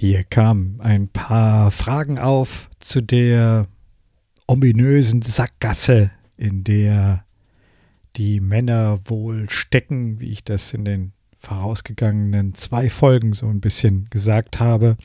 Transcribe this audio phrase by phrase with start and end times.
[0.00, 3.66] Hier kamen ein paar Fragen auf zu der
[4.46, 7.24] ominösen Sackgasse, in der
[8.14, 14.06] die Männer wohl stecken, wie ich das in den vorausgegangenen zwei Folgen so ein bisschen
[14.08, 14.96] gesagt habe.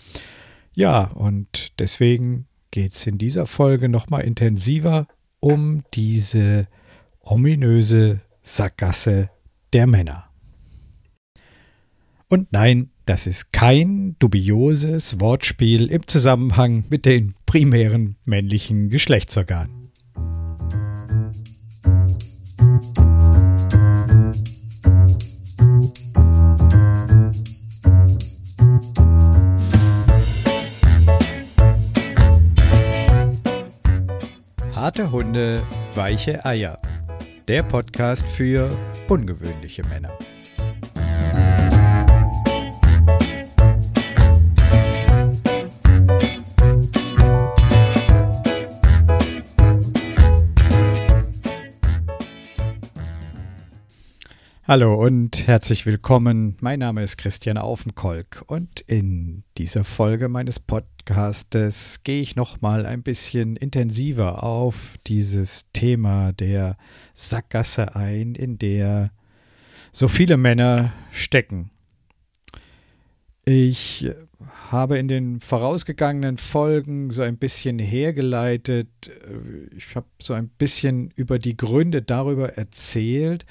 [0.75, 5.07] Ja, und deswegen geht es in dieser Folge nochmal intensiver
[5.39, 6.68] um diese
[7.20, 9.32] ominöse Sackgasse
[9.73, 10.30] der Männer.
[12.30, 19.84] Und nein, das ist kein dubioses Wortspiel im Zusammenhang mit den primären männlichen Geschlechtsorganen.
[34.73, 35.63] Harte Hunde,
[35.95, 36.80] weiche Eier.
[37.47, 38.70] Der Podcast für
[39.08, 40.11] ungewöhnliche Männer.
[54.66, 56.56] Hallo und herzlich willkommen.
[56.61, 63.03] Mein Name ist Christian Aufenkolk und in dieser Folge meines Podcastes gehe ich nochmal ein
[63.03, 66.78] bisschen intensiver auf dieses Thema der
[67.14, 69.11] Sackgasse ein, in der
[69.91, 71.69] so viele Männer stecken.
[73.44, 74.09] Ich
[74.72, 79.11] habe in den vorausgegangenen Folgen so ein bisschen hergeleitet,
[79.75, 83.45] ich habe so ein bisschen über die Gründe darüber erzählt,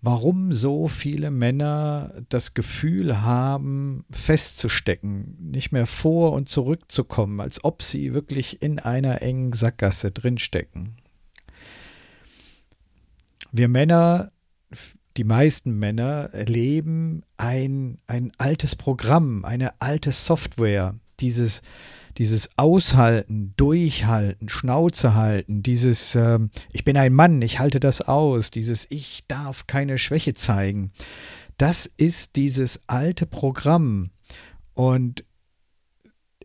[0.00, 7.82] warum so viele Männer das Gefühl haben, festzustecken, nicht mehr vor und zurückzukommen, als ob
[7.82, 10.94] sie wirklich in einer engen Sackgasse drinstecken.
[13.50, 14.30] Wir Männer,
[15.16, 21.62] die meisten Männer, erleben ein, ein altes Programm, eine alte Software, dieses
[22.18, 28.50] dieses Aushalten, Durchhalten, Schnauze halten, dieses ähm, Ich bin ein Mann, ich halte das aus,
[28.50, 30.92] dieses Ich darf keine Schwäche zeigen,
[31.56, 34.10] das ist dieses alte Programm.
[34.74, 35.24] Und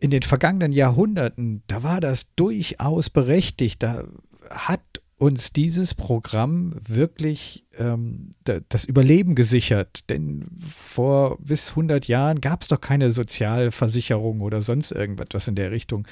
[0.00, 4.04] in den vergangenen Jahrhunderten, da war das durchaus berechtigt, da
[4.50, 4.80] hat
[5.16, 8.32] uns dieses Programm wirklich ähm,
[8.68, 10.10] das Überleben gesichert.
[10.10, 15.70] Denn vor bis 100 Jahren gab es doch keine Sozialversicherung oder sonst irgendwas in der
[15.70, 16.06] Richtung.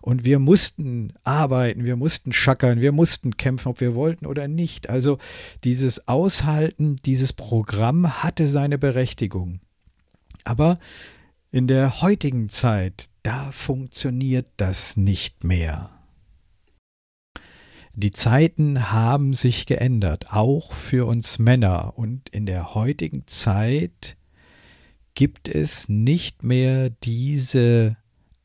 [0.00, 4.88] Und wir mussten arbeiten, wir mussten schackern, wir mussten kämpfen, ob wir wollten oder nicht.
[4.88, 5.18] Also
[5.64, 9.60] dieses Aushalten, dieses Programm hatte seine Berechtigung.
[10.44, 10.78] Aber
[11.50, 15.95] in der heutigen Zeit, da funktioniert das nicht mehr.
[17.98, 21.94] Die Zeiten haben sich geändert, auch für uns Männer.
[21.96, 24.18] Und in der heutigen Zeit
[25.14, 27.96] gibt es nicht mehr diese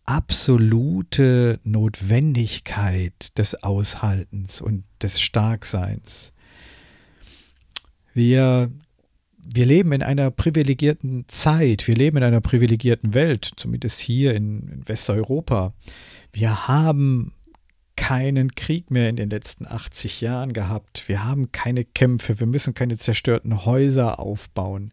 [0.06, 6.32] absolute Notwendigkeit des Aushaltens und des Starkseins.
[8.14, 8.72] Wir,
[9.38, 14.70] wir leben in einer privilegierten Zeit, wir leben in einer privilegierten Welt, zumindest hier in,
[14.70, 15.74] in Westeuropa.
[16.32, 17.34] Wir haben
[18.02, 21.08] keinen Krieg mehr in den letzten 80 Jahren gehabt.
[21.08, 24.92] Wir haben keine Kämpfe, wir müssen keine zerstörten Häuser aufbauen.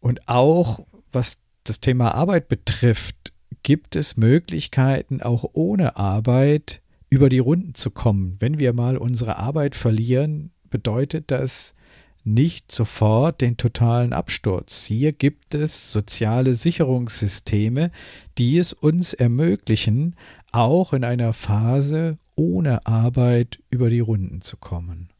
[0.00, 0.80] Und auch
[1.12, 3.32] was das Thema Arbeit betrifft,
[3.62, 8.36] gibt es Möglichkeiten, auch ohne Arbeit über die Runden zu kommen.
[8.40, 11.76] Wenn wir mal unsere Arbeit verlieren, bedeutet das
[12.24, 14.84] nicht sofort den totalen Absturz.
[14.86, 17.92] Hier gibt es soziale Sicherungssysteme,
[18.36, 20.16] die es uns ermöglichen,
[20.52, 25.10] auch in einer Phase ohne Arbeit über die Runden zu kommen.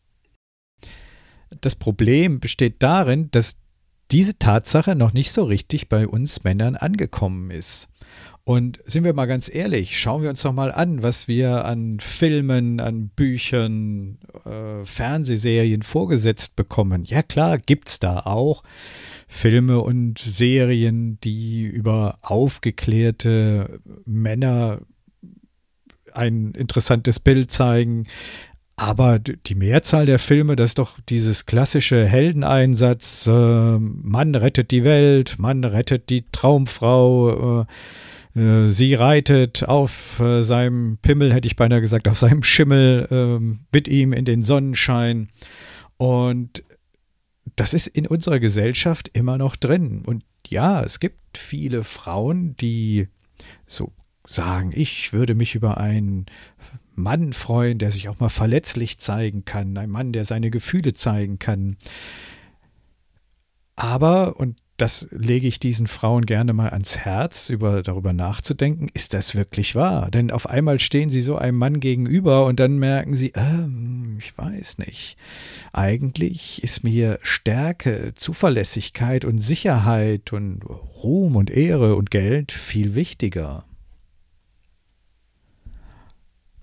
[1.60, 3.56] Das Problem besteht darin, dass
[4.10, 7.88] diese Tatsache noch nicht so richtig bei uns Männern angekommen ist.
[8.44, 11.98] Und sind wir mal ganz ehrlich, schauen wir uns doch mal an, was wir an
[11.98, 17.04] Filmen, an Büchern, äh, Fernsehserien vorgesetzt bekommen.
[17.04, 18.62] Ja klar, gibt's da auch
[19.26, 24.78] Filme und Serien, die über aufgeklärte Männer
[26.16, 28.06] ein interessantes Bild zeigen.
[28.76, 33.30] Aber die Mehrzahl der Filme, das ist doch dieses klassische Heldeneinsatz, äh,
[33.78, 37.66] Mann rettet die Welt, Mann rettet die Traumfrau, äh,
[38.38, 43.56] äh, sie reitet auf äh, seinem Pimmel, hätte ich beinahe gesagt, auf seinem Schimmel äh,
[43.72, 45.30] mit ihm in den Sonnenschein.
[45.96, 46.62] Und
[47.56, 50.02] das ist in unserer Gesellschaft immer noch drin.
[50.04, 53.08] Und ja, es gibt viele Frauen, die
[53.66, 53.92] so
[54.26, 56.26] sagen, ich würde mich über einen
[56.94, 61.38] Mann freuen, der sich auch mal verletzlich zeigen kann, ein Mann, der seine Gefühle zeigen
[61.38, 61.76] kann.
[63.76, 69.14] Aber, und das lege ich diesen Frauen gerne mal ans Herz, über, darüber nachzudenken, ist
[69.14, 70.10] das wirklich wahr?
[70.10, 74.36] Denn auf einmal stehen sie so einem Mann gegenüber und dann merken sie, ähm, ich
[74.36, 75.16] weiß nicht,
[75.72, 83.64] eigentlich ist mir Stärke, Zuverlässigkeit und Sicherheit und Ruhm und Ehre und Geld viel wichtiger.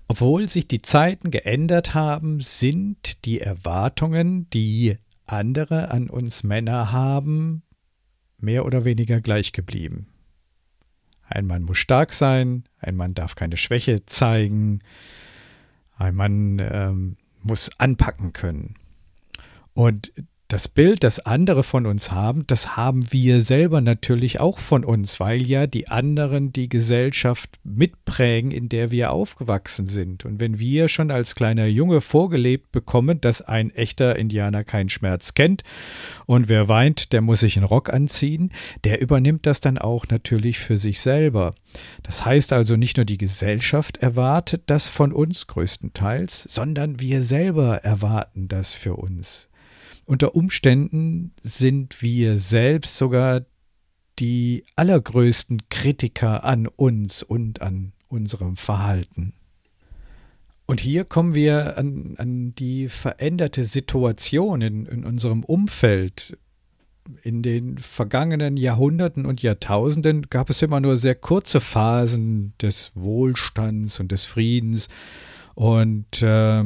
[0.06, 7.62] Obwohl sich die Zeiten geändert haben, sind die Erwartungen, die andere an uns Männer haben,
[8.38, 10.08] mehr oder weniger gleich geblieben.
[11.26, 14.80] Ein Mann muss stark sein, ein Mann darf keine Schwäche zeigen,
[15.96, 18.74] ein Mann ähm, muss anpacken können.
[19.72, 20.12] Und
[20.48, 25.18] das Bild, das andere von uns haben, das haben wir selber natürlich auch von uns,
[25.18, 30.26] weil ja die anderen die Gesellschaft mitprägen, in der wir aufgewachsen sind.
[30.26, 35.32] Und wenn wir schon als kleiner Junge vorgelebt bekommen, dass ein echter Indianer keinen Schmerz
[35.32, 35.62] kennt
[36.26, 38.52] und wer weint, der muss sich einen Rock anziehen,
[38.84, 41.54] der übernimmt das dann auch natürlich für sich selber.
[42.02, 47.78] Das heißt also nicht nur die Gesellschaft erwartet das von uns größtenteils, sondern wir selber
[47.78, 49.48] erwarten das für uns.
[50.06, 53.46] Unter Umständen sind wir selbst sogar
[54.18, 59.34] die allergrößten Kritiker an uns und an unserem Verhalten.
[60.66, 66.38] Und hier kommen wir an, an die veränderte Situation in, in unserem Umfeld.
[67.22, 74.00] In den vergangenen Jahrhunderten und Jahrtausenden gab es immer nur sehr kurze Phasen des Wohlstands
[74.00, 74.88] und des Friedens.
[75.54, 76.64] Und äh,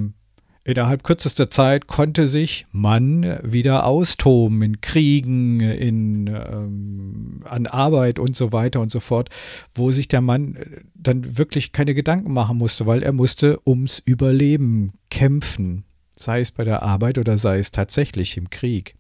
[0.69, 8.37] Innerhalb kürzester Zeit konnte sich Mann wieder austoben in Kriegen, in, ähm, an Arbeit und
[8.37, 9.31] so weiter und so fort,
[9.75, 14.03] wo sich der Mann äh, dann wirklich keine Gedanken machen musste, weil er musste ums
[14.05, 15.85] Überleben kämpfen,
[16.19, 18.95] sei es bei der Arbeit oder sei es tatsächlich im Krieg.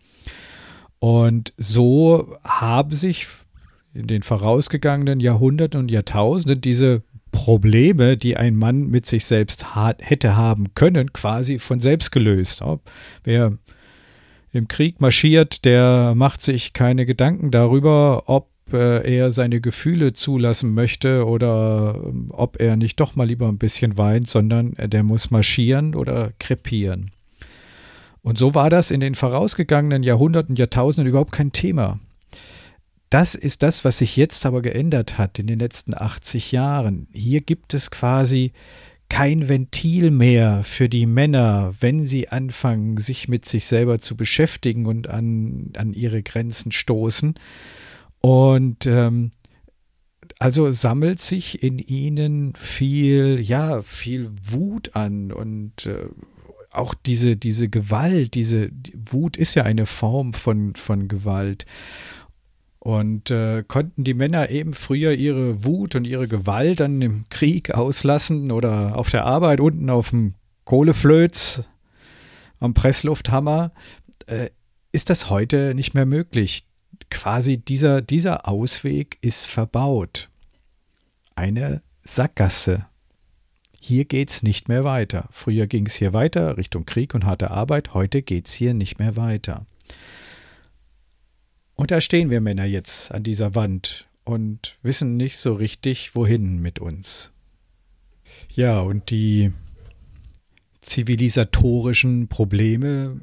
[1.00, 3.26] Und so haben sich
[3.92, 10.00] in den vorausgegangenen Jahrhunderten und Jahrtausenden diese Probleme, die ein Mann mit sich selbst hat,
[10.02, 12.62] hätte haben können, quasi von selbst gelöst.
[13.24, 13.58] Wer
[14.52, 20.74] im Krieg marschiert, der macht sich keine Gedanken darüber, ob äh, er seine Gefühle zulassen
[20.74, 25.30] möchte oder ähm, ob er nicht doch mal lieber ein bisschen weint, sondern der muss
[25.30, 27.10] marschieren oder krepieren.
[28.22, 31.98] Und so war das in den vorausgegangenen Jahrhunderten, Jahrtausenden überhaupt kein Thema.
[33.10, 37.08] Das ist das, was sich jetzt aber geändert hat in den letzten 80 Jahren.
[37.12, 38.52] Hier gibt es quasi
[39.08, 44.84] kein Ventil mehr für die Männer, wenn sie anfangen, sich mit sich selber zu beschäftigen
[44.84, 47.34] und an, an ihre Grenzen stoßen.
[48.20, 49.30] Und ähm,
[50.38, 56.08] also sammelt sich in ihnen viel, ja, viel Wut an und äh,
[56.70, 61.64] auch diese, diese Gewalt, diese die Wut ist ja eine Form von, von Gewalt.
[62.80, 67.74] Und äh, konnten die Männer eben früher ihre Wut und ihre Gewalt dann im Krieg
[67.74, 70.34] auslassen oder auf der Arbeit unten auf dem
[70.64, 71.64] Kohleflöz
[72.60, 73.72] am Presslufthammer,
[74.26, 74.50] äh,
[74.92, 76.64] ist das heute nicht mehr möglich.
[77.10, 80.28] Quasi dieser, dieser Ausweg ist verbaut.
[81.34, 82.86] Eine Sackgasse.
[83.80, 85.28] Hier geht es nicht mehr weiter.
[85.30, 88.98] Früher ging es hier weiter Richtung Krieg und harte Arbeit, heute geht es hier nicht
[88.98, 89.66] mehr weiter.
[91.78, 96.58] Und da stehen wir Männer jetzt an dieser Wand und wissen nicht so richtig, wohin
[96.58, 97.30] mit uns.
[98.52, 99.52] Ja, und die
[100.80, 103.20] zivilisatorischen Probleme,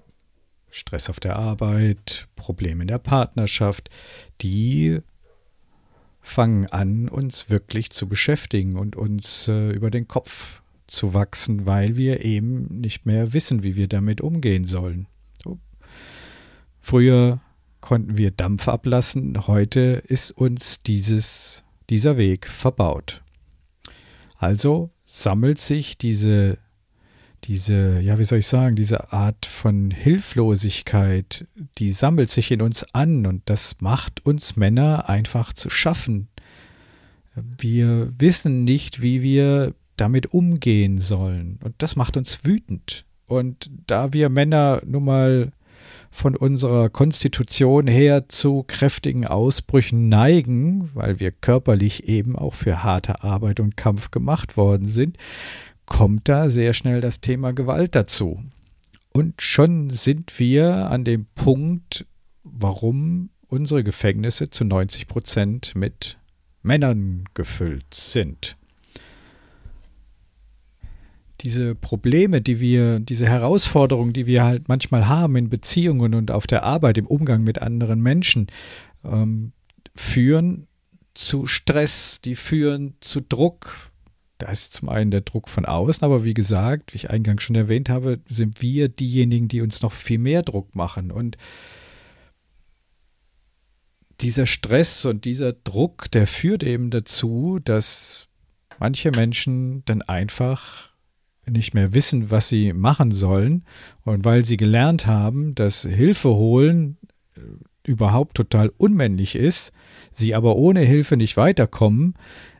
[0.69, 3.89] Stress auf der Arbeit, Probleme in der Partnerschaft,
[4.39, 4.99] die
[6.21, 11.97] fangen an, uns wirklich zu beschäftigen und uns äh, über den Kopf zu wachsen, weil
[11.97, 15.07] wir eben nicht mehr wissen, wie wir damit umgehen sollen.
[15.43, 15.59] So.
[16.79, 17.41] Früher
[17.85, 19.45] konnten wir Dampf ablassen.
[19.45, 23.21] Heute ist uns dieses, dieser Weg verbaut.
[24.39, 26.57] Also sammelt sich diese,
[27.43, 31.45] diese, ja, wie soll ich sagen, diese Art von Hilflosigkeit,
[31.77, 36.27] die sammelt sich in uns an und das macht uns Männer einfach zu schaffen.
[37.35, 43.05] Wir wissen nicht, wie wir damit umgehen sollen und das macht uns wütend.
[43.27, 45.51] Und da wir Männer nun mal
[46.15, 53.21] von unserer Konstitution her zu kräftigen Ausbrüchen neigen, weil wir körperlich eben auch für harte
[53.21, 55.17] Arbeit und Kampf gemacht worden sind,
[55.85, 58.41] kommt da sehr schnell das Thema Gewalt dazu.
[59.11, 62.05] Und schon sind wir an dem Punkt,
[62.43, 66.17] warum unsere Gefängnisse zu 90 Prozent mit
[66.63, 68.55] Männern gefüllt sind
[71.41, 76.47] diese Probleme, die wir, diese Herausforderungen, die wir halt manchmal haben in Beziehungen und auf
[76.47, 78.47] der Arbeit, im Umgang mit anderen Menschen,
[79.03, 79.51] ähm,
[79.95, 80.67] führen
[81.13, 83.91] zu Stress, die führen zu Druck.
[84.37, 87.55] Da ist zum einen der Druck von außen, aber wie gesagt, wie ich eingangs schon
[87.55, 91.11] erwähnt habe, sind wir diejenigen, die uns noch viel mehr Druck machen.
[91.11, 91.37] Und
[94.21, 98.27] dieser Stress und dieser Druck, der führt eben dazu, dass
[98.79, 100.94] manche Menschen dann einfach
[101.49, 103.63] nicht mehr wissen, was sie machen sollen.
[104.03, 106.97] Und weil sie gelernt haben, dass Hilfe holen
[107.35, 107.41] äh,
[107.83, 109.71] überhaupt total unmännlich ist,
[110.11, 112.15] sie aber ohne Hilfe nicht weiterkommen,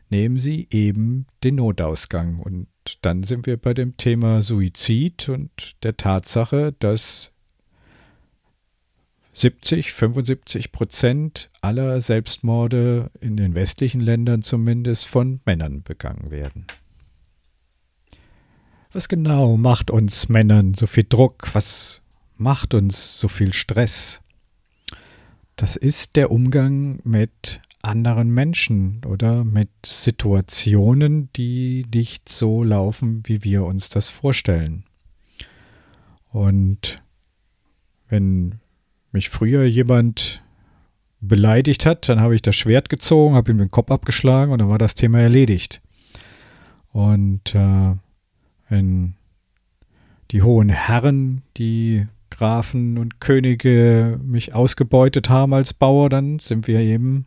[0.08, 2.38] nehmen sie eben den Notausgang.
[2.38, 2.68] Und
[3.02, 7.32] dann sind wir bei dem Thema Suizid und der Tatsache, dass
[9.32, 16.66] 70, 75 Prozent aller Selbstmorde in den westlichen Ländern zumindest von Männern begangen werden.
[18.96, 21.50] Was genau macht uns Männern so viel Druck?
[21.54, 22.00] Was
[22.38, 24.22] macht uns so viel Stress?
[25.54, 33.44] Das ist der Umgang mit anderen Menschen oder mit Situationen, die nicht so laufen, wie
[33.44, 34.84] wir uns das vorstellen.
[36.32, 37.02] Und
[38.08, 38.60] wenn
[39.12, 40.42] mich früher jemand
[41.20, 44.70] beleidigt hat, dann habe ich das Schwert gezogen, habe ihm den Kopf abgeschlagen und dann
[44.70, 45.82] war das Thema erledigt.
[46.92, 47.96] Und äh,
[48.68, 49.14] wenn
[50.30, 56.80] die hohen Herren, die Grafen und Könige mich ausgebeutet haben als Bauer, dann sind wir
[56.80, 57.26] eben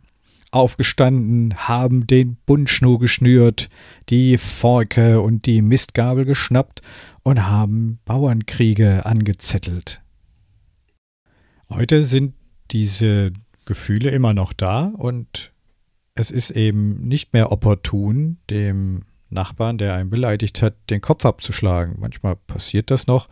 [0.50, 3.70] aufgestanden, haben den Bundschnur geschnürt,
[4.08, 6.82] die Forke und die Mistgabel geschnappt
[7.22, 10.02] und haben Bauernkriege angezettelt.
[11.68, 12.34] Heute sind
[12.72, 13.32] diese
[13.64, 15.52] Gefühle immer noch da und
[16.16, 21.96] es ist eben nicht mehr opportun, dem Nachbarn, der einen beleidigt hat, den Kopf abzuschlagen.
[21.98, 23.28] Manchmal passiert das noch,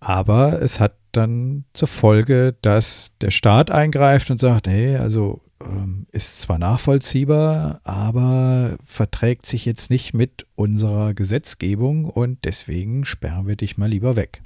[0.00, 6.06] aber es hat dann zur Folge, dass der Staat eingreift und sagt, nee, also ähm,
[6.12, 13.56] ist zwar nachvollziehbar, aber verträgt sich jetzt nicht mit unserer Gesetzgebung und deswegen sperren wir
[13.56, 14.42] dich mal lieber weg.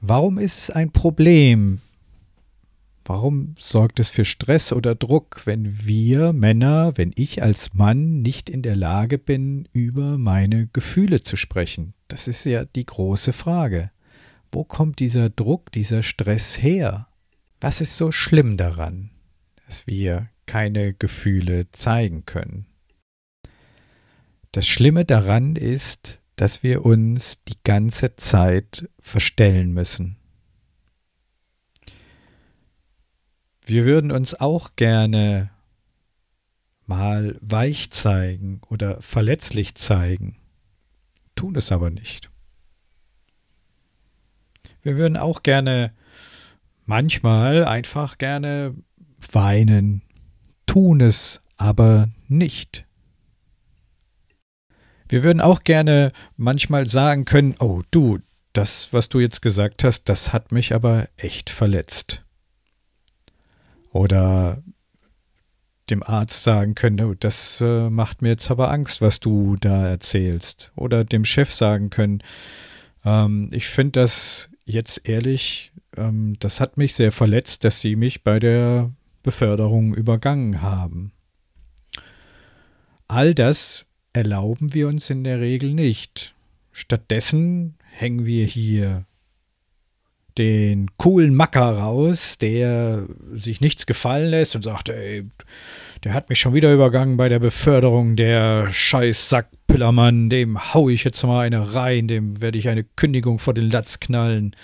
[0.00, 1.80] Warum ist es ein Problem?
[3.08, 8.50] Warum sorgt es für Stress oder Druck, wenn wir Männer, wenn ich als Mann nicht
[8.50, 11.94] in der Lage bin, über meine Gefühle zu sprechen?
[12.08, 13.92] Das ist ja die große Frage.
[14.50, 17.06] Wo kommt dieser Druck, dieser Stress her?
[17.60, 19.10] Was ist so schlimm daran,
[19.66, 22.66] dass wir keine Gefühle zeigen können?
[24.50, 30.16] Das Schlimme daran ist, dass wir uns die ganze Zeit verstellen müssen.
[33.68, 35.50] Wir würden uns auch gerne
[36.86, 40.36] mal weich zeigen oder verletzlich zeigen,
[41.34, 42.30] tun es aber nicht.
[44.82, 45.92] Wir würden auch gerne
[46.84, 48.72] manchmal einfach gerne
[49.32, 50.02] weinen,
[50.66, 52.86] tun es aber nicht.
[55.08, 58.20] Wir würden auch gerne manchmal sagen können, oh du,
[58.52, 62.25] das, was du jetzt gesagt hast, das hat mich aber echt verletzt.
[63.96, 64.62] Oder
[65.88, 69.88] dem Arzt sagen können, oh, das äh, macht mir jetzt aber Angst, was du da
[69.88, 70.70] erzählst.
[70.76, 72.22] Oder dem Chef sagen können,
[73.06, 78.22] ähm, ich finde das jetzt ehrlich, ähm, das hat mich sehr verletzt, dass sie mich
[78.22, 78.90] bei der
[79.22, 81.12] Beförderung übergangen haben.
[83.08, 86.34] All das erlauben wir uns in der Regel nicht.
[86.70, 89.06] Stattdessen hängen wir hier
[90.38, 95.24] den coolen Macker raus, der sich nichts gefallen lässt und sagt, ey,
[96.04, 101.04] der hat mich schon wieder übergangen bei der Beförderung, der scheiß Sackpillermann, dem hau ich
[101.04, 104.54] jetzt mal eine rein, dem werde ich eine Kündigung vor den Latz knallen.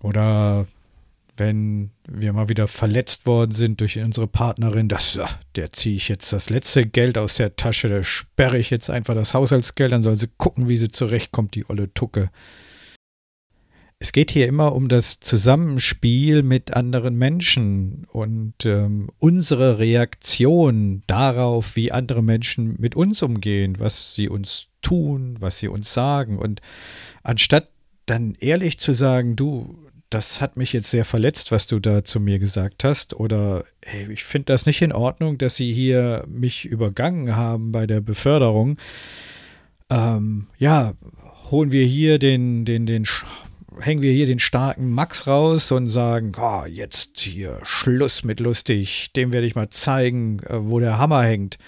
[0.00, 0.66] Oder
[1.36, 5.18] wenn wir mal wieder verletzt worden sind durch unsere Partnerin, das,
[5.56, 9.14] der ziehe ich jetzt das letzte Geld aus der Tasche, da sperre ich jetzt einfach
[9.14, 12.30] das Haushaltsgeld, dann soll sie gucken, wie sie zurechtkommt, die olle Tucke.
[14.02, 21.76] Es geht hier immer um das Zusammenspiel mit anderen Menschen und ähm, unsere Reaktion darauf,
[21.76, 26.40] wie andere Menschen mit uns umgehen, was sie uns tun, was sie uns sagen.
[26.40, 26.60] Und
[27.22, 27.68] anstatt
[28.06, 29.78] dann ehrlich zu sagen, du,
[30.10, 33.14] das hat mich jetzt sehr verletzt, was du da zu mir gesagt hast.
[33.14, 37.86] Oder hey, ich finde das nicht in Ordnung, dass sie hier mich übergangen haben bei
[37.86, 38.78] der Beförderung.
[39.90, 40.94] Ähm, ja,
[41.52, 43.06] holen wir hier den, den, den,
[43.80, 49.12] hängen wir hier den starken Max raus und sagen, oh, jetzt hier Schluss mit lustig,
[49.14, 51.58] dem werde ich mal zeigen, äh, wo der Hammer hängt.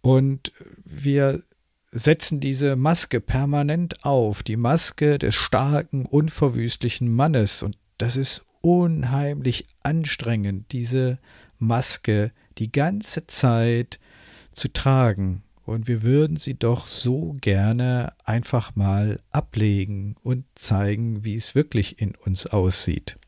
[0.00, 0.52] Und
[0.84, 1.42] wir
[1.90, 7.62] setzen diese Maske permanent auf, die Maske des starken, unverwüstlichen Mannes.
[7.62, 11.18] Und das ist unheimlich anstrengend, diese
[11.58, 13.98] Maske die ganze Zeit
[14.52, 15.42] zu tragen.
[15.68, 22.00] Und wir würden sie doch so gerne einfach mal ablegen und zeigen, wie es wirklich
[22.00, 23.18] in uns aussieht.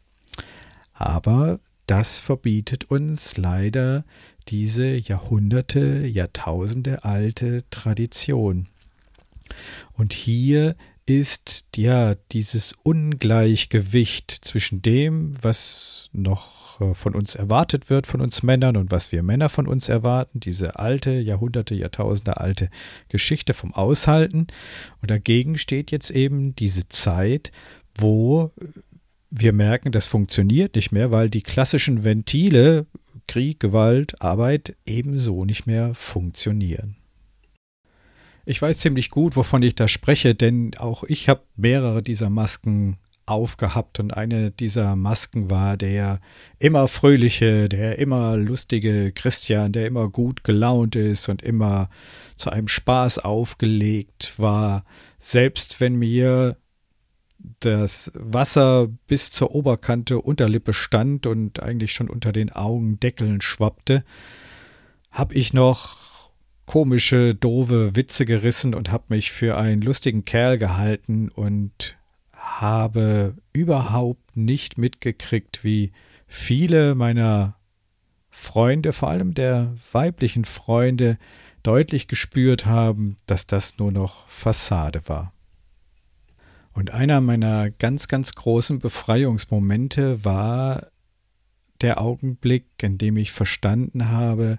[0.95, 4.07] Aber das verbietet uns leider
[4.49, 8.69] diese Jahrhunderte, Jahrtausende alte Tradition.
[9.93, 18.07] Und hier ist ja dieses Ungleichgewicht zwischen dem, was noch äh, von uns erwartet wird,
[18.07, 22.71] von uns Männern und was wir Männer von uns erwarten, diese alte, Jahrhunderte, Jahrtausende alte
[23.09, 24.47] Geschichte vom Aushalten.
[25.01, 27.53] Und dagegen steht jetzt eben diese Zeit,
[27.95, 28.53] wo
[29.31, 32.87] wir merken, das funktioniert nicht mehr, weil die klassischen Ventile,
[33.29, 36.97] Krieg, Gewalt, Arbeit ebenso nicht mehr funktionieren.
[38.45, 42.99] Ich weiß ziemlich gut, wovon ich da spreche, denn auch ich habe mehrere dieser Masken
[43.31, 46.21] aufgehabt und eine dieser Masken war der
[46.59, 51.89] immer fröhliche, der immer lustige Christian, der immer gut gelaunt ist und immer
[52.37, 54.85] zu einem Spaß aufgelegt war,
[55.19, 56.57] selbst wenn mir
[57.61, 64.05] das Wasser bis zur Oberkante Unterlippe stand und eigentlich schon unter den Augendeckeln schwappte,
[65.11, 66.31] habe ich noch
[66.67, 71.97] komische, doofe Witze gerissen und habe mich für einen lustigen Kerl gehalten und
[72.59, 75.92] habe überhaupt nicht mitgekriegt, wie
[76.26, 77.57] viele meiner
[78.30, 81.19] Freunde, vor allem der weiblichen Freunde,
[81.62, 85.33] deutlich gespürt haben, dass das nur noch Fassade war.
[86.73, 90.87] Und einer meiner ganz, ganz großen Befreiungsmomente war
[91.80, 94.59] der Augenblick, in dem ich verstanden habe,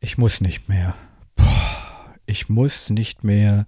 [0.00, 0.94] ich muss nicht mehr.
[2.26, 3.66] Ich muss nicht mehr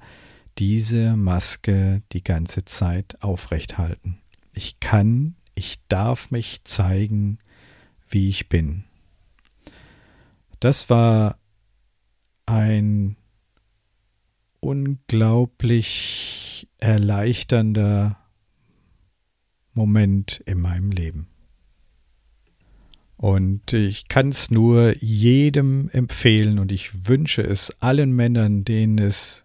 [0.59, 4.19] diese Maske die ganze Zeit aufrechthalten.
[4.52, 7.38] Ich kann, ich darf mich zeigen,
[8.09, 8.85] wie ich bin.
[10.59, 11.38] Das war
[12.47, 13.16] ein
[14.60, 18.19] unglaublich erleichternder
[19.73, 21.28] Moment in meinem Leben.
[23.17, 29.45] Und ich kann es nur jedem empfehlen und ich wünsche es allen Männern, denen es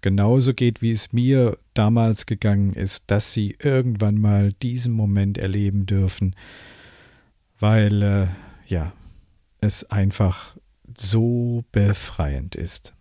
[0.00, 5.86] genauso geht, wie es mir damals gegangen ist, dass sie irgendwann mal diesen Moment erleben
[5.86, 6.34] dürfen,
[7.58, 8.26] weil äh,
[8.66, 8.92] ja,
[9.60, 10.56] es einfach
[10.96, 12.94] so befreiend ist.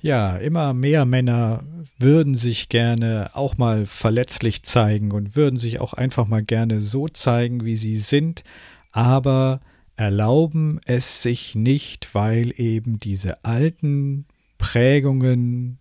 [0.00, 1.64] Ja, immer mehr Männer
[1.98, 7.08] würden sich gerne auch mal verletzlich zeigen und würden sich auch einfach mal gerne so
[7.08, 8.44] zeigen, wie sie sind,
[8.92, 9.60] aber
[9.96, 14.26] erlauben es sich nicht, weil eben diese alten
[14.66, 15.78] Prägungen,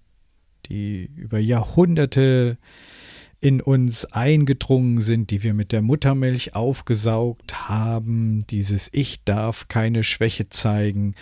[0.67, 2.59] die über Jahrhunderte
[3.41, 10.03] in uns eingedrungen sind, die wir mit der Muttermilch aufgesaugt haben, dieses Ich darf keine
[10.03, 11.15] Schwäche zeigen,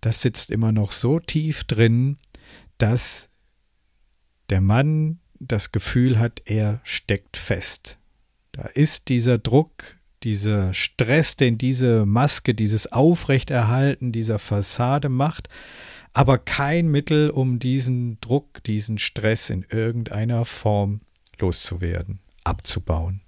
[0.00, 2.18] das sitzt immer noch so tief drin,
[2.78, 3.28] dass
[4.50, 8.00] der Mann das Gefühl hat, er steckt fest.
[8.50, 15.48] Da ist dieser Druck, dieser Stress, den diese Maske, dieses Aufrechterhalten dieser Fassade macht,
[16.14, 21.00] aber kein Mittel, um diesen Druck, diesen Stress in irgendeiner Form
[21.40, 23.20] loszuwerden, abzubauen.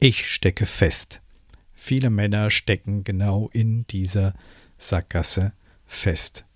[0.00, 1.20] Ich stecke fest.
[1.74, 4.34] Viele Männer stecken genau in dieser
[4.78, 5.52] Sackgasse
[5.84, 6.46] fest.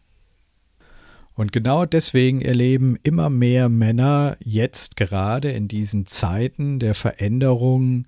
[1.35, 8.07] Und genau deswegen erleben immer mehr Männer jetzt gerade in diesen Zeiten der Veränderung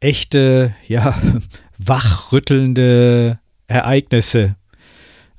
[0.00, 1.20] echte, ja,
[1.78, 4.56] wachrüttelnde Ereignisse.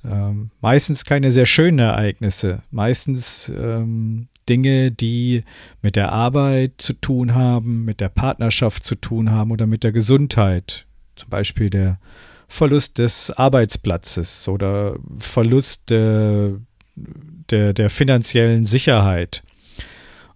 [0.09, 5.43] Ähm, meistens keine sehr schönen Ereignisse, meistens ähm, Dinge, die
[5.81, 9.91] mit der Arbeit zu tun haben, mit der Partnerschaft zu tun haben oder mit der
[9.91, 10.85] Gesundheit.
[11.15, 11.99] Zum Beispiel der
[12.47, 16.59] Verlust des Arbeitsplatzes oder Verlust der
[16.95, 19.43] der, der finanziellen Sicherheit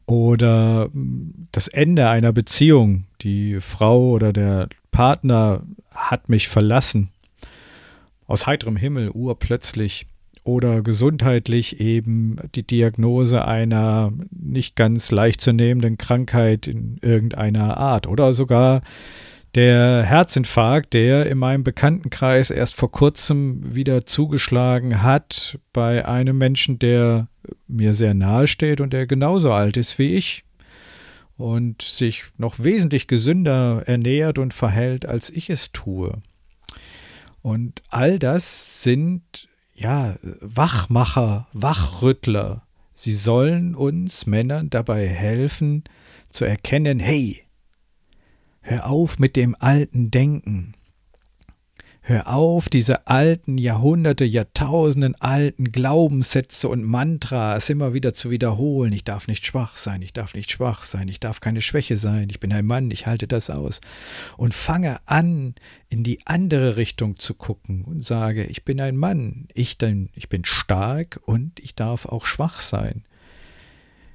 [0.05, 0.89] oder
[1.51, 3.05] das Ende einer Beziehung.
[3.21, 7.09] Die Frau oder der Partner hat mich verlassen.
[8.29, 10.05] Aus heiterem Himmel, urplötzlich.
[10.43, 18.07] Oder gesundheitlich eben die Diagnose einer nicht ganz leicht zu nehmenden Krankheit in irgendeiner Art.
[18.07, 18.83] Oder sogar
[19.55, 26.77] der Herzinfarkt, der in meinem Bekanntenkreis erst vor kurzem wieder zugeschlagen hat bei einem Menschen,
[26.77, 27.27] der
[27.67, 30.43] mir sehr nahe steht und der genauso alt ist wie ich
[31.35, 36.21] und sich noch wesentlich gesünder ernährt und verhält, als ich es tue.
[37.41, 42.63] Und all das sind ja Wachmacher, Wachrüttler.
[42.95, 45.83] Sie sollen uns Männern dabei helfen
[46.29, 47.45] zu erkennen, hey,
[48.61, 50.75] Hör auf mit dem alten Denken.
[52.09, 58.93] Hör auf, diese alten Jahrhunderte, Jahrtausenden alten Glaubenssätze und Mantras immer wieder zu wiederholen.
[58.93, 62.31] Ich darf nicht schwach sein, ich darf nicht schwach sein, ich darf keine Schwäche sein,
[62.31, 63.79] ich bin ein Mann, ich halte das aus.
[64.37, 65.53] Und fange an,
[65.87, 70.29] in die andere Richtung zu gucken und sage, ich bin ein Mann, ich, denn, ich
[70.29, 73.03] bin stark und ich darf auch schwach sein.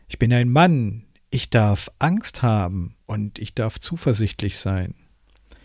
[0.09, 4.97] Ich bin ein Mann, ich darf Angst haben und ich darf zuversichtlich sein.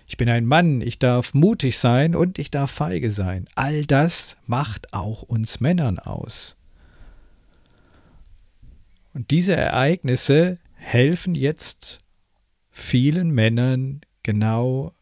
[0.10, 3.46] Ich bin ein Mann, ich darf mutig sein und ich darf feige sein.
[3.54, 6.58] All das macht auch uns Männern aus.
[9.14, 12.00] Und diese Ereignisse helfen jetzt
[12.72, 14.96] vielen Männern genau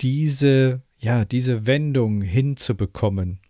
[0.00, 3.40] diese, ja, diese Wendung hinzubekommen.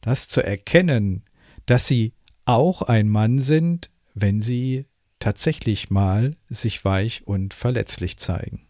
[0.00, 1.22] Das zu erkennen,
[1.66, 2.14] dass sie
[2.46, 4.86] auch ein Mann sind, wenn sie
[5.20, 8.65] tatsächlich mal sich weich und verletzlich zeigen.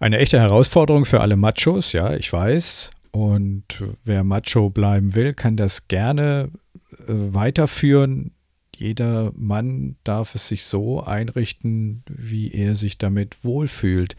[0.00, 2.92] Eine echte Herausforderung für alle Machos, ja, ich weiß.
[3.10, 6.50] Und wer Macho bleiben will, kann das gerne
[6.92, 8.32] äh, weiterführen.
[8.76, 14.14] Jeder Mann darf es sich so einrichten, wie er sich damit wohlfühlt.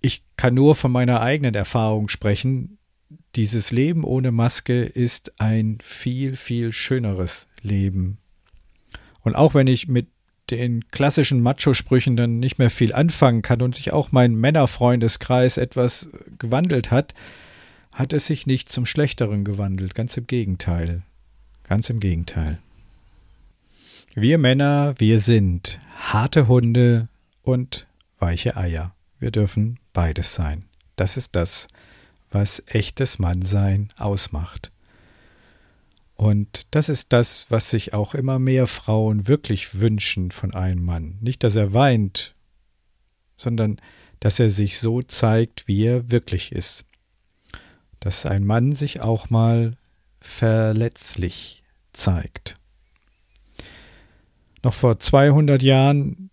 [0.00, 2.78] Ich kann nur von meiner eigenen Erfahrung sprechen.
[3.34, 8.18] Dieses Leben ohne Maske ist ein viel, viel schöneres Leben.
[9.22, 10.06] Und auch wenn ich mit
[10.50, 16.10] den klassischen Macho-Sprüchen dann nicht mehr viel anfangen kann und sich auch mein Männerfreundeskreis etwas
[16.38, 17.14] gewandelt hat,
[17.92, 19.94] hat es sich nicht zum Schlechteren gewandelt.
[19.94, 21.02] Ganz im Gegenteil.
[21.64, 22.58] Ganz im Gegenteil.
[24.14, 27.08] Wir Männer, wir sind harte Hunde
[27.42, 27.86] und
[28.18, 28.92] weiche Eier.
[29.18, 30.64] Wir dürfen beides sein.
[30.96, 31.68] Das ist das,
[32.30, 34.72] was echtes Mannsein ausmacht.
[36.20, 41.16] Und das ist das, was sich auch immer mehr Frauen wirklich wünschen von einem Mann.
[41.22, 42.34] Nicht, dass er weint,
[43.38, 43.80] sondern
[44.18, 46.84] dass er sich so zeigt, wie er wirklich ist.
[48.00, 49.78] Dass ein Mann sich auch mal
[50.20, 51.62] verletzlich
[51.94, 52.56] zeigt.
[54.62, 56.28] Noch vor 200 Jahren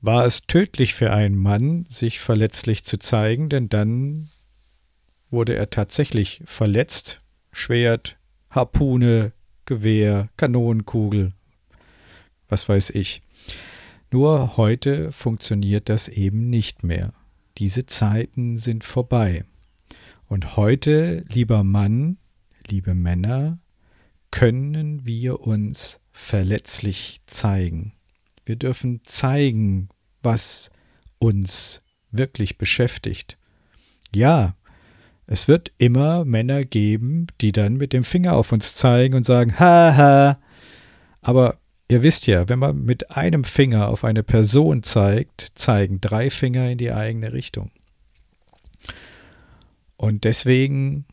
[0.00, 4.28] war es tödlich für einen Mann, sich verletzlich zu zeigen, denn dann
[5.30, 7.18] wurde er tatsächlich verletzt,
[7.50, 8.18] Schwert,
[8.52, 9.32] Harpune,
[9.64, 11.32] Gewehr, Kanonenkugel,
[12.48, 13.22] was weiß ich.
[14.10, 17.14] Nur heute funktioniert das eben nicht mehr.
[17.56, 19.44] Diese Zeiten sind vorbei.
[20.28, 22.18] Und heute, lieber Mann,
[22.66, 23.58] liebe Männer,
[24.30, 27.94] können wir uns verletzlich zeigen.
[28.44, 29.88] Wir dürfen zeigen,
[30.22, 30.70] was
[31.18, 33.38] uns wirklich beschäftigt.
[34.14, 34.56] Ja,
[35.26, 39.58] es wird immer Männer geben, die dann mit dem Finger auf uns zeigen und sagen,
[39.58, 40.38] haha.
[41.20, 41.58] Aber
[41.88, 46.70] ihr wisst ja, wenn man mit einem Finger auf eine Person zeigt, zeigen drei Finger
[46.70, 47.70] in die eigene Richtung.
[49.96, 51.04] Und deswegen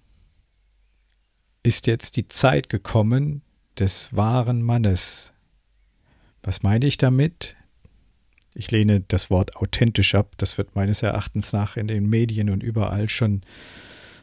[1.62, 3.43] ist jetzt die Zeit gekommen
[3.78, 5.34] des wahren Mannes.
[6.41, 7.56] Was meine ich damit?
[8.56, 10.34] Ich lehne das Wort authentisch ab.
[10.38, 13.41] Das wird meines Erachtens nach in den Medien und überall schon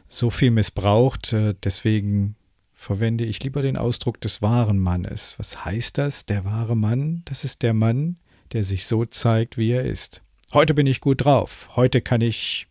[0.07, 1.33] so viel missbraucht.
[1.33, 2.35] Äh, deswegen
[2.73, 5.35] verwende ich lieber den Ausdruck des wahren Mannes.
[5.37, 6.25] Was heißt das?
[6.25, 8.17] Der wahre Mann, das ist der Mann,
[8.53, 10.21] der sich so zeigt, wie er ist.
[10.53, 11.69] Heute bin ich gut drauf.
[11.75, 12.67] Heute kann ich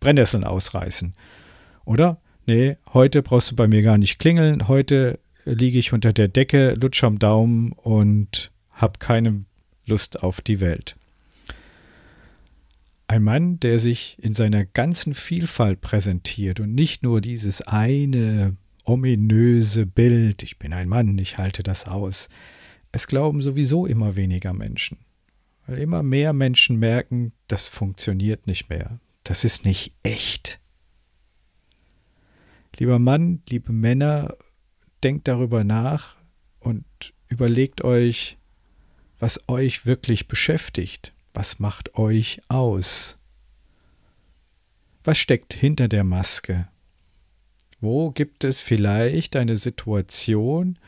[0.00, 1.12] Brennnesseln ausreißen.
[1.84, 2.20] Oder?
[2.46, 4.68] Nee, heute brauchst du bei mir gar nicht klingeln.
[4.68, 9.44] Heute liege ich unter der Decke, lutsch am Daumen und hab keine
[9.86, 10.96] Lust auf die Welt.
[13.06, 19.86] Ein Mann, der sich in seiner ganzen Vielfalt präsentiert und nicht nur dieses eine ominöse
[19.86, 22.28] Bild, ich bin ein Mann, ich halte das aus.
[22.92, 24.98] Es glauben sowieso immer weniger Menschen,
[25.66, 30.60] weil immer mehr Menschen merken, das funktioniert nicht mehr, das ist nicht echt.
[32.78, 34.34] Lieber Mann, liebe Männer,
[35.02, 36.16] denkt darüber nach
[36.60, 36.84] und
[37.28, 38.38] überlegt euch,
[39.18, 41.13] was euch wirklich beschäftigt.
[41.34, 43.16] Was macht euch aus?
[45.02, 46.68] Was steckt hinter der Maske?
[47.80, 50.78] Wo gibt es vielleicht eine Situation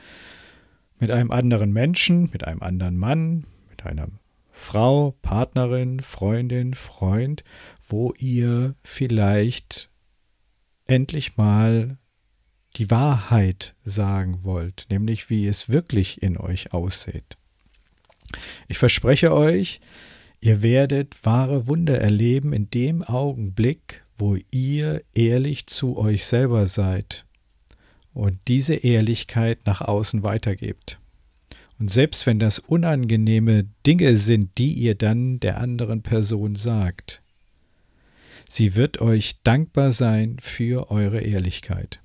[0.98, 4.08] mit einem anderen Menschen, mit einem anderen Mann, mit einer
[4.52, 7.42] Frau, Partnerin, Freundin, Freund,
[7.88, 9.90] wo ihr vielleicht
[10.86, 11.98] endlich mal
[12.76, 17.36] die Wahrheit sagen wollt, nämlich wie es wirklich in euch aussieht.
[18.68, 19.80] Ich verspreche euch,
[20.40, 27.24] Ihr werdet wahre Wunder erleben in dem Augenblick, wo ihr ehrlich zu euch selber seid
[28.12, 30.98] und diese Ehrlichkeit nach außen weitergebt.
[31.78, 37.22] Und selbst wenn das unangenehme Dinge sind, die ihr dann der anderen Person sagt,
[38.48, 42.00] Sie wird euch dankbar sein für eure Ehrlichkeit.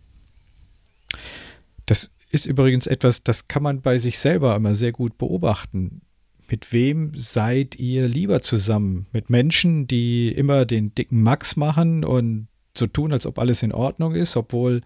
[1.86, 6.02] Das ist übrigens etwas, das kann man bei sich selber immer sehr gut beobachten.
[6.52, 9.08] Mit wem seid ihr lieber zusammen?
[9.14, 13.72] Mit Menschen, die immer den dicken Max machen und so tun, als ob alles in
[13.72, 14.82] Ordnung ist, obwohl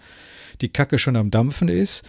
[0.61, 2.03] die Kacke schon am Dampfen ist?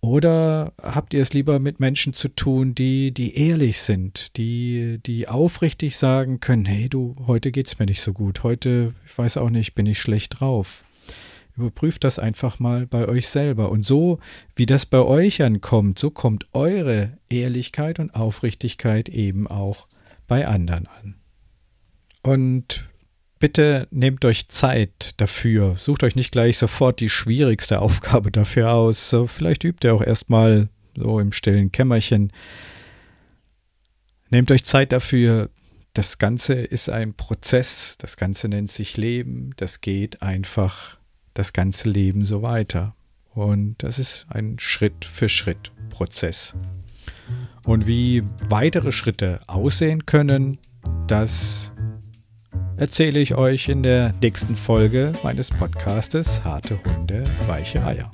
[0.00, 5.26] Oder habt ihr es lieber mit Menschen zu tun, die, die ehrlich sind, die, die
[5.26, 9.50] aufrichtig sagen können, hey du, heute geht's mir nicht so gut, heute, ich weiß auch
[9.50, 10.84] nicht, bin ich schlecht drauf.
[11.58, 13.70] Überprüft das einfach mal bei euch selber.
[13.70, 14.20] Und so,
[14.54, 19.88] wie das bei euch ankommt, so kommt eure Ehrlichkeit und Aufrichtigkeit eben auch
[20.28, 21.14] bei anderen an.
[22.22, 22.88] Und
[23.40, 25.76] bitte nehmt euch Zeit dafür.
[25.78, 29.14] Sucht euch nicht gleich sofort die schwierigste Aufgabe dafür aus.
[29.26, 32.32] Vielleicht übt ihr auch erstmal so im stillen Kämmerchen.
[34.30, 35.50] Nehmt euch Zeit dafür.
[35.94, 37.96] Das Ganze ist ein Prozess.
[37.98, 39.52] Das Ganze nennt sich Leben.
[39.56, 40.97] Das geht einfach
[41.38, 42.96] das ganze Leben so weiter.
[43.32, 46.54] Und das ist ein Schritt für Schritt Prozess.
[47.64, 50.58] Und wie weitere Schritte aussehen können,
[51.06, 51.72] das
[52.76, 58.10] erzähle ich euch in der nächsten Folge meines Podcastes Harte Hunde, weiche Eier.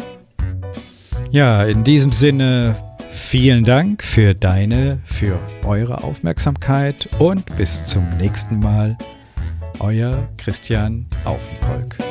[1.31, 2.77] Ja, in diesem Sinne
[3.11, 8.99] vielen Dank für deine, für eure Aufmerksamkeit und bis zum nächsten Mal.
[9.81, 12.04] Euer Christian Aufenkolk.